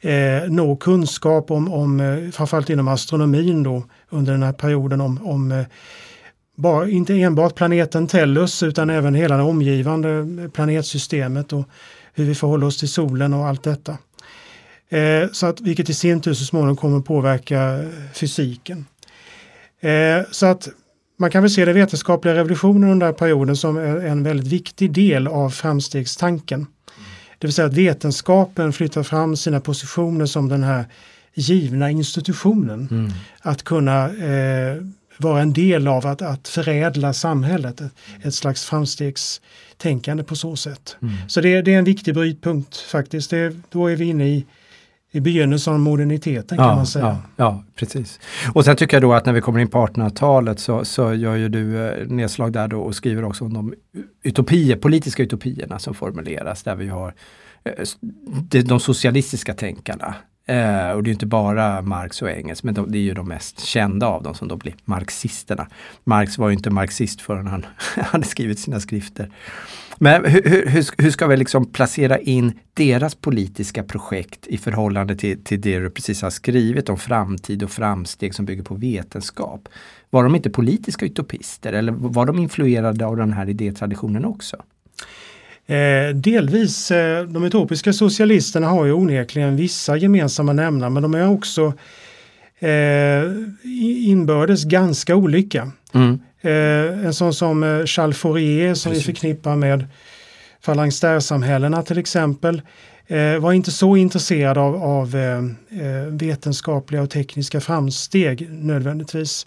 [0.00, 5.26] eh, nå kunskap om, om eh, framförallt inom astronomin då, under den här perioden om,
[5.26, 5.64] om eh,
[6.56, 11.68] bara, inte enbart planeten Tellus utan även hela det omgivande planetsystemet och
[12.14, 13.98] hur vi förhåller oss till solen och allt detta.
[14.88, 18.86] Eh, så att, vilket i sin tur så småningom kommer påverka fysiken.
[19.80, 20.68] Eh, så att
[21.18, 25.50] man kan väl se den vetenskapliga revolutionen under perioden som en väldigt viktig del av
[25.50, 26.66] framstegstanken.
[27.38, 30.84] Det vill säga att vetenskapen flyttar fram sina positioner som den här
[31.34, 32.88] givna institutionen.
[32.90, 33.10] Mm.
[33.40, 34.76] Att kunna eh,
[35.18, 40.96] vara en del av att, att förädla samhället, ett, ett slags framstegstänkande på så sätt.
[41.02, 41.14] Mm.
[41.28, 43.30] Så det, det, är en viktig brytpunkt faktiskt.
[43.30, 44.46] Det, då är vi inne i
[45.14, 47.04] i begynnelsen av moderniteten kan ja, man säga.
[47.04, 48.20] Ja, ja, precis.
[48.54, 51.36] Och sen tycker jag då att när vi kommer in på 1800-talet så, så gör
[51.36, 53.74] ju du eh, nedslag där då och skriver också om de
[54.22, 57.14] utopier, politiska utopierna som formuleras där vi har
[57.64, 57.84] eh,
[58.50, 60.14] de, de socialistiska tänkarna.
[60.46, 63.28] Eh, och det är inte bara Marx och Engels, men de, det är ju de
[63.28, 65.68] mest kända av dem som då blir marxisterna.
[66.04, 69.30] Marx var ju inte marxist förrän han hade skrivit sina skrifter.
[69.98, 75.44] Men hur, hur, hur, ska vi liksom placera in deras politiska projekt i förhållande till,
[75.44, 79.68] till det du precis har skrivit om framtid och framsteg som bygger på vetenskap?
[80.10, 84.56] Var de inte politiska utopister eller var de influerade av den här idétraditionen också?
[85.66, 91.28] Eh, delvis, eh, de utopiska socialisterna har ju onekligen vissa gemensamma nämnare men de är
[91.30, 91.72] också
[92.58, 93.24] eh,
[94.08, 95.70] inbördes ganska olika.
[95.92, 96.20] Mm.
[96.40, 99.08] Eh, en sån som eh, Charles Fourier som Precis.
[99.08, 99.84] vi förknippar med
[100.60, 102.62] falangstärsamhällena till exempel
[103.06, 105.16] eh, var inte så intresserad av, av
[106.10, 109.46] vetenskapliga och tekniska framsteg nödvändigtvis.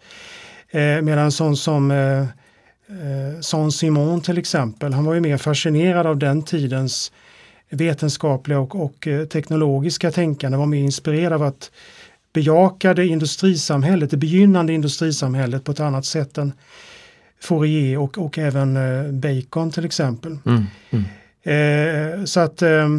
[0.72, 1.92] Eh, medan sån som
[2.90, 7.12] eh, Saint-Simon till exempel, han var ju mer fascinerad av den tidens
[7.70, 11.72] vetenskapliga och, och teknologiska tänkande, var mer inspirerad av att
[12.34, 16.54] bejaka det industrisamhället, det begynnande industrisamhället på ett annat sätt än
[17.42, 20.38] Fourier och, och även eh, Bacon till exempel.
[20.46, 21.06] Mm, mm.
[21.44, 22.90] Eh, så att eh,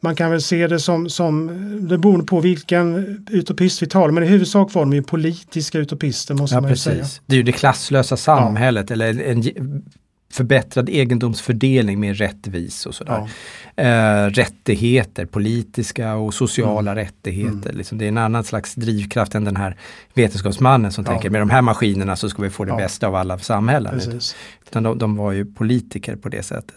[0.00, 1.46] man kan väl se det som, som
[1.88, 6.34] det beror på vilken utopist vi talar men i huvudsak var de ju politiska utopister
[6.34, 6.84] måste ja, man precis.
[6.84, 7.06] säga.
[7.26, 8.94] Det är ju det klasslösa samhället ja.
[8.94, 9.42] eller en,
[10.30, 13.28] förbättrad egendomsfördelning mer rättvis och sådär.
[13.74, 13.82] Ja.
[13.82, 17.04] Eh, rättigheter, politiska och sociala mm.
[17.04, 17.68] rättigheter.
[17.68, 17.76] Mm.
[17.76, 19.76] Liksom, det är en annan slags drivkraft än den här
[20.14, 21.12] vetenskapsmannen som ja.
[21.12, 22.76] tänker med de här maskinerna så ska vi få det ja.
[22.76, 24.00] bästa av alla samhällen.
[24.66, 26.76] Utan de, de, var ju politiker på det sättet.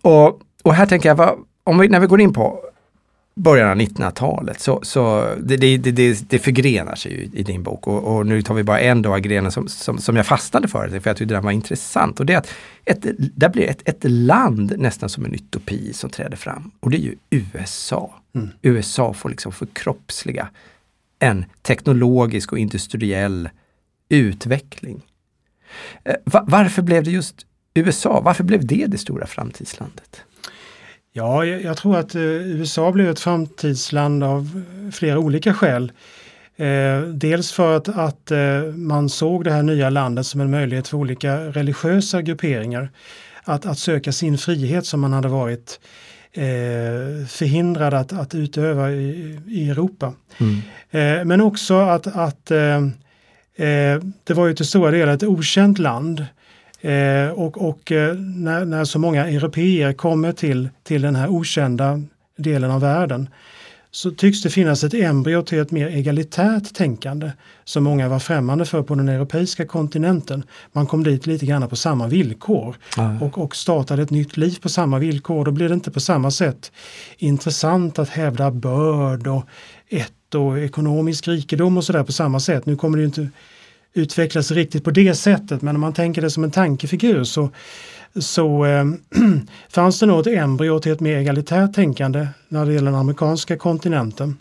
[0.00, 2.60] Och, och här tänker jag, vad, om vi, när vi går in på
[3.34, 4.60] början av 1900-talet.
[4.60, 8.42] Så, så det, det, det, det förgrenar sig i, i din bok och, och, nu
[8.42, 11.34] tar vi bara en av grenen som, som, som jag fastnade för, för jag tyckte
[11.34, 12.20] den var intressant.
[12.20, 16.10] Och det är att ett, där blir ett, ett land nästan som en utopi som
[16.10, 18.14] träder fram och det är ju USA.
[18.34, 18.48] Mm.
[18.62, 20.48] USA får liksom förkroppsliga
[21.18, 23.50] en teknologisk och industriell
[24.08, 25.02] utveckling.
[26.04, 28.20] Eh, varför blev det just USA?
[28.20, 30.24] Varför blev det det stora framtidslandet?
[31.14, 35.92] Ja, jag, tror att eh, USA blev ett framtidsland av flera olika skäl.
[36.56, 40.88] Eh, dels för att, att eh, man såg det här nya landet som en möjlighet
[40.88, 42.90] för olika religiösa grupperingar
[43.44, 45.80] att, att söka sin frihet som man hade varit
[46.32, 50.12] eh, förhindrad att, att utöva i, i Europa.
[50.38, 50.60] Mm.
[50.90, 52.80] Eh, men också att, att eh
[54.24, 56.26] det var ju till stora delar ett okänt land.
[56.82, 62.02] Eh, och och eh, när, när så många europeer kommer till, till den här okända
[62.36, 63.28] delen av världen
[63.94, 67.30] så tycks det finnas ett embryo till ett mer egalitärt tänkande
[67.64, 70.44] som många var främmande för på den europeiska kontinenten.
[70.72, 72.76] Man kom dit lite grann på samma villkor
[73.20, 75.44] och, och startade ett nytt liv på samma villkor.
[75.44, 76.72] Då blir det inte på samma sätt
[77.18, 79.44] intressant att hävda börd och
[79.88, 82.66] ett och ekonomisk rikedom och sådär på samma sätt.
[82.66, 83.28] Nu kommer det inte
[83.94, 87.50] utvecklas riktigt på det sättet men om man tänker det som en tankefigur så
[88.14, 88.84] så äh,
[89.68, 93.56] fanns det nog ett embryo till ett mer egalitärt tänkande när det gäller den amerikanska
[93.56, 94.36] kontinenten.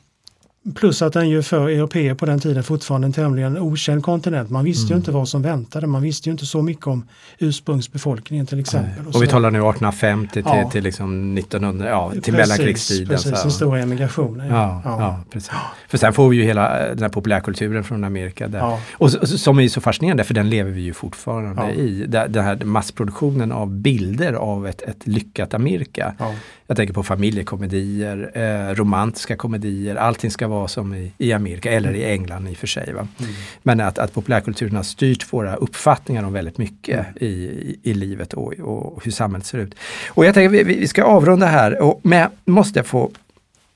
[0.75, 4.49] Plus att den ju för europeer på den tiden fortfarande en tämligen okänd kontinent.
[4.49, 4.97] Man visste mm.
[4.97, 5.87] ju inte vad som väntade.
[5.87, 7.07] Man visste ju inte så mycket om
[7.39, 9.07] ursprungsbefolkningen till exempel.
[9.07, 10.69] Och, och vi talar nu 1850 till, ja.
[10.69, 13.07] till liksom 1900, ja, till mellankrigstiden.
[13.07, 14.47] Precis, den stora emigrationen.
[14.47, 14.81] Ja.
[14.85, 15.19] Ja, ja.
[15.31, 15.51] precis.
[15.87, 18.47] För sen får vi ju hela den här populärkulturen från Amerika.
[18.47, 18.79] Där.
[18.93, 22.05] Och, som är så fascinerande för den lever vi ju fortfarande i.
[22.07, 26.15] Den här massproduktionen av bilder av ett, ett lyckat Amerika.
[26.71, 31.93] Jag tänker på familjekomedier, eh, romantiska komedier, allting ska vara som i, i Amerika eller
[31.93, 32.89] i England i och för sig.
[32.89, 33.07] Mm.
[33.63, 37.13] Men att, att populärkulturen har styrt våra uppfattningar om väldigt mycket mm.
[37.15, 39.75] i, i, i, livet och, och, hur samhället ser ut.
[40.09, 43.11] Och jag tänker vi, vi ska avrunda här, och, men måste jag få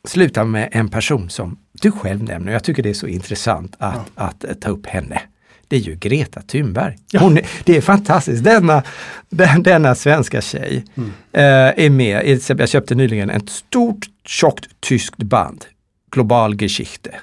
[0.03, 2.51] sluta med en person som du själv nämner.
[2.51, 4.23] Jag tycker det är så intressant att, ja.
[4.23, 5.21] att, att ta upp henne
[5.67, 6.97] det är ju Greta Thunberg.
[7.19, 8.43] Hon, det är fantastiskt.
[8.43, 8.83] Denna,
[9.29, 11.09] den, denna svenska tjej mm.
[11.31, 12.39] eh, är med.
[12.59, 15.65] Jag köpte nyligen ett stort tjockt tyskt band,
[16.11, 17.15] Global Geschichte.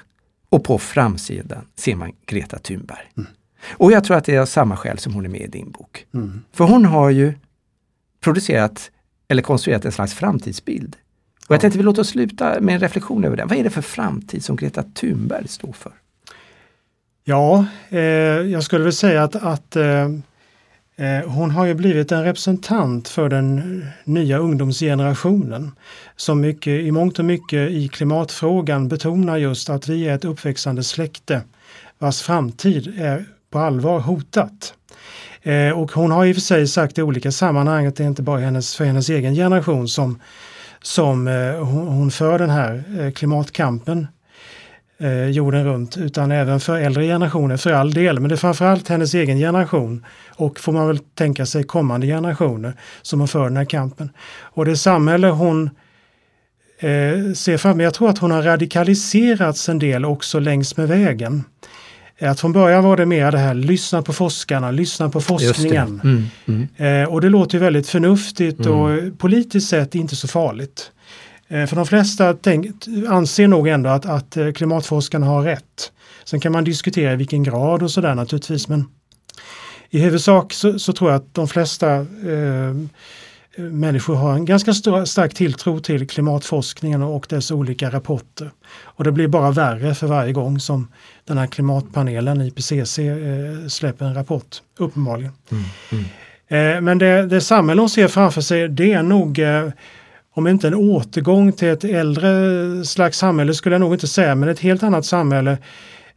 [0.49, 3.11] Och på framsidan ser man Greta Thunberg.
[3.17, 3.29] Mm.
[3.71, 5.71] Och jag tror att det är av samma skäl som hon är med i din
[5.71, 6.05] bok.
[6.13, 6.41] Mm.
[6.53, 7.33] För hon har ju
[8.23, 8.91] producerat
[9.27, 10.95] eller konstruerat en slags framtidsbild.
[11.47, 13.45] Och jag tänkte vi låter oss sluta med en reflektion över det.
[13.45, 15.91] Vad är det för framtid som Greta Thunberg står för?
[17.25, 17.99] Ja, eh,
[18.51, 20.03] jag skulle väl säga att, att eh,
[20.95, 25.71] eh, hon har ju blivit en representant för den nya ungdomsgenerationen
[26.15, 30.83] som mycket, i mångt och mycket i klimatfrågan betonar just att vi är ett uppväxande
[30.83, 31.41] släkte
[31.99, 34.73] vars framtid är på allvar hotat.
[35.41, 38.21] Eh, och hon har i och för sig sagt i olika sammanhang att det inte
[38.21, 40.19] bara är hennes, för hennes egen generation som,
[40.81, 44.07] som eh, hon, hon för den här eh, klimatkampen
[44.97, 48.19] eh, jorden runt utan även för äldre generationer för all del.
[48.19, 52.73] Men det är framförallt hennes egen generation och får man väl tänka sig kommande generationer
[53.01, 54.09] som har för den här kampen.
[54.41, 55.69] Och det samhälle hon
[56.79, 61.43] eh, ser fram Jag tror att hon har radikaliserats en del också längs med vägen.
[62.21, 66.01] Att från början var det mer det här, lyssna på forskarna, lyssna på forskningen.
[66.03, 66.25] Mm,
[66.77, 67.03] mm.
[67.03, 68.79] Eh, och det låter ju väldigt förnuftigt mm.
[68.79, 70.91] och politiskt sett inte så farligt.
[71.53, 72.67] Eh, för de flesta tänk,
[73.09, 75.91] anser nog ändå att, att eh, klimatforskarna har rätt.
[76.23, 78.85] Sen kan man diskutera i vilken grad och sådär naturligtvis men
[79.89, 82.73] i huvudsak så, så tror jag att de flesta eh,
[83.57, 88.51] människor har en ganska stor, stark tilltro till klimatforskningen och dess olika rapporter.
[88.81, 90.87] Och det blir bara värre för varje gång som
[91.25, 95.31] den här klimatpanelen IPCC eh, släpper en rapport, uppenbarligen.
[95.51, 96.05] Mm, mm.
[96.47, 99.69] Eh, men det, det samhälle hon ser framför sig det är nog eh,
[100.33, 104.49] om inte en återgång till ett äldre slags samhälle skulle jag nog inte säga, men
[104.49, 105.57] ett helt annat samhälle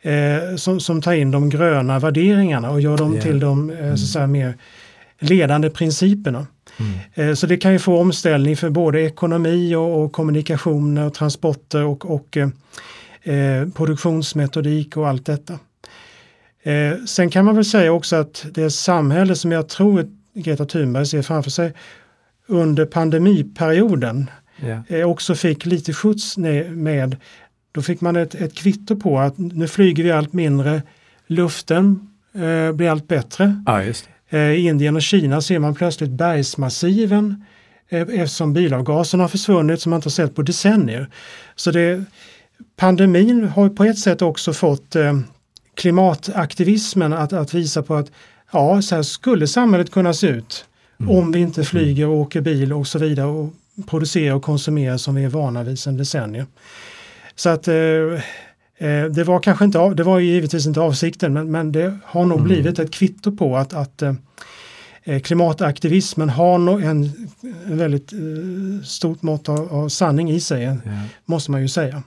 [0.01, 3.25] eh, som, som tar in de gröna värderingarna och gör dem yeah.
[3.25, 4.55] till de eh, så säga, mer
[5.19, 6.47] ledande principerna.
[6.79, 7.31] Mm.
[7.31, 11.85] Eh, så det kan ju få omställning för både ekonomi och, och kommunikationer och transporter
[11.85, 12.49] och, och eh,
[13.35, 15.59] eh, produktionsmetodik och allt detta.
[16.63, 21.07] Eh, sen kan man väl säga också att det samhälle som jag tror Greta Thunberg
[21.07, 21.73] ser framför sig
[22.47, 24.31] under pandemiperioden
[24.63, 25.11] yeah.
[25.11, 26.37] också fick lite skjuts
[26.69, 27.17] med.
[27.73, 30.83] Då fick man ett, ett kvitto på att nu flyger vi allt mindre,
[31.27, 33.63] luften eh, blir allt bättre.
[33.67, 33.83] Ah,
[34.29, 37.45] eh, I Indien och Kina ser man plötsligt bergsmassiven
[37.89, 41.09] eh, eftersom bilavgaserna har försvunnit som man inte sett på decennier.
[41.55, 42.05] Så det,
[42.77, 45.19] pandemin har på ett sätt också fått eh,
[45.75, 48.11] klimataktivismen att, att visa på att
[48.53, 50.65] ja, så här skulle samhället kunna se ut.
[51.01, 51.11] Mm.
[51.11, 53.53] Om vi inte flyger och åker bil och så vidare och
[53.87, 56.47] producerar och konsumerar som vi är vana vid sedan decennier.
[57.35, 57.75] Så att eh,
[58.79, 62.39] eh, det var kanske inte, det var givetvis inte avsikten men, men det har nog
[62.39, 62.49] mm.
[62.49, 64.15] blivit ett kvitto på att, att eh,
[65.05, 67.29] eh, klimataktivismen har no en,
[67.67, 70.77] en väldigt eh, stort mått av, av sanning i sig, ja.
[71.25, 72.03] måste man ju säga.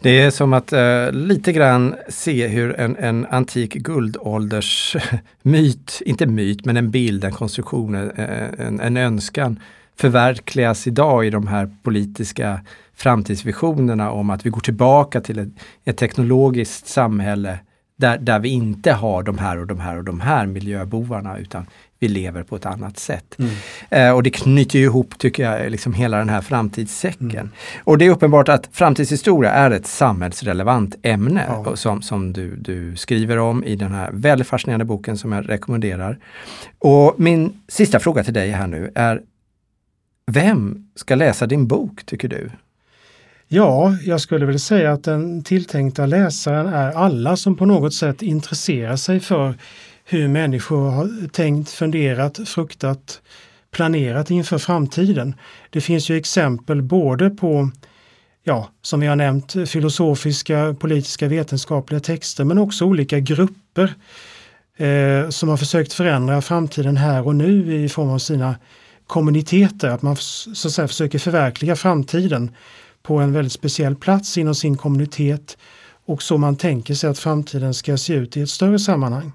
[0.00, 4.96] Det är som att eh, lite grann se hur en, en antik guldålders
[5.42, 9.60] myt, inte myt, men en bild, en konstruktion, eh, en, en önskan
[9.96, 12.60] förverkligas idag i de här politiska
[12.94, 15.48] framtidsvisionerna om att vi går tillbaka till ett,
[15.84, 17.58] ett teknologiskt samhälle
[18.00, 21.66] där, där vi inte har de här och de här och de här miljöbovarna utan
[21.98, 23.36] vi lever på ett annat sätt.
[23.38, 23.50] Mm.
[23.90, 27.30] Eh, och det knyter ihop, tycker jag, liksom hela den här framtidssäcken.
[27.30, 27.50] Mm.
[27.84, 31.76] Och det är uppenbart att framtidshistoria är ett samhällsrelevant ämne ja.
[31.76, 36.18] som, som du, du skriver om i den här väldigt fascinerande boken som jag rekommenderar.
[36.78, 39.22] Och min sista fråga till dig här nu är,
[40.26, 42.50] vem ska läsa din bok, tycker du?
[43.52, 48.22] Ja, jag skulle väl säga att den tilltänkta läsaren är alla som på något sätt
[48.22, 49.54] intresserar sig för
[50.04, 53.20] hur människor har tänkt, funderat, fruktat,
[53.70, 55.34] planerat inför framtiden.
[55.70, 57.70] Det finns ju exempel både på,
[58.44, 63.94] ja, som vi har nämnt, filosofiska, politiska, vetenskapliga texter, men också olika grupper
[64.76, 68.54] eh, som har försökt förändra framtiden här och nu i form av sina
[69.06, 72.50] kommuniteter, att man så att säga, försöker förverkliga framtiden
[73.02, 75.58] på en väldigt speciell plats inom sin kommunitet
[76.06, 79.32] och så man tänker sig att framtiden ska se ut i ett större sammanhang.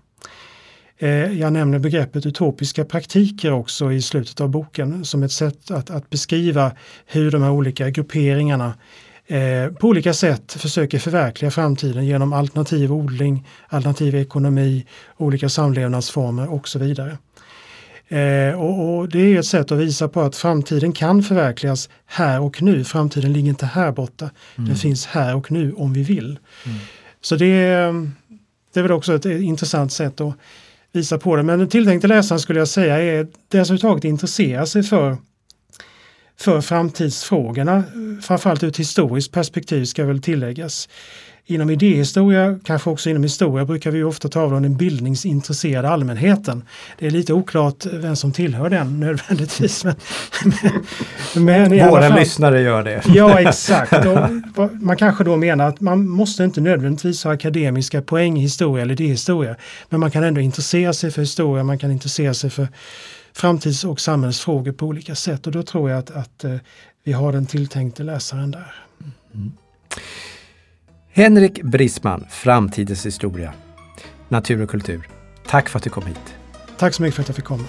[0.98, 5.90] Eh, jag nämner begreppet utopiska praktiker också i slutet av boken som ett sätt att,
[5.90, 6.72] att beskriva
[7.06, 8.74] hur de här olika grupperingarna
[9.28, 14.86] eh, på olika sätt försöker förverkliga framtiden genom alternativ odling, alternativ ekonomi,
[15.18, 17.18] olika samlevnadsformer och så vidare.
[18.08, 22.42] Eh, och, och, Det är ett sätt att visa på att framtiden kan förverkligas här
[22.42, 22.84] och nu.
[22.84, 24.30] Framtiden ligger inte här borta.
[24.56, 24.68] Mm.
[24.68, 26.40] Den finns här och nu om vi vill.
[26.66, 26.78] Mm.
[27.22, 27.56] Så det,
[28.74, 30.34] det är väl också ett intressant sätt att
[30.92, 31.44] visa på det.
[31.44, 35.18] Men den tilltänkte läsaren skulle jag säga är den som överhuvudtaget intresserar sig för
[36.38, 37.84] för framtidsfrågorna,
[38.22, 40.90] framförallt ur ett historiskt perspektiv ska väl tilläggas.
[41.48, 46.64] Inom idéhistoria, kanske också inom historia, brukar vi ofta tala om den bildningsintresserade allmänheten.
[47.00, 49.84] Det är lite oklart vem som tillhör den nödvändigtvis.
[49.84, 49.96] Men,
[51.46, 53.02] men Våra fall, lyssnare gör det.
[53.08, 53.94] Ja, exakt.
[54.56, 58.82] Och man kanske då menar att man måste inte nödvändigtvis ha akademiska poäng i historia
[58.82, 59.56] eller idéhistoria.
[59.90, 62.68] Men man kan ändå intressera sig för historia, man kan intressera sig för
[63.34, 65.48] framtids och samhällsfrågor på olika sätt.
[65.48, 66.56] Och då tror jag att, att eh,
[67.04, 68.76] vi har den tilltänkte läsaren där.
[69.34, 69.52] Mm.
[71.18, 73.54] Henrik Brisman, Framtidens historia.
[74.28, 75.10] Natur och kultur.
[75.48, 76.36] Tack för att du kom hit.
[76.78, 77.64] Tack så mycket för att jag fick komma.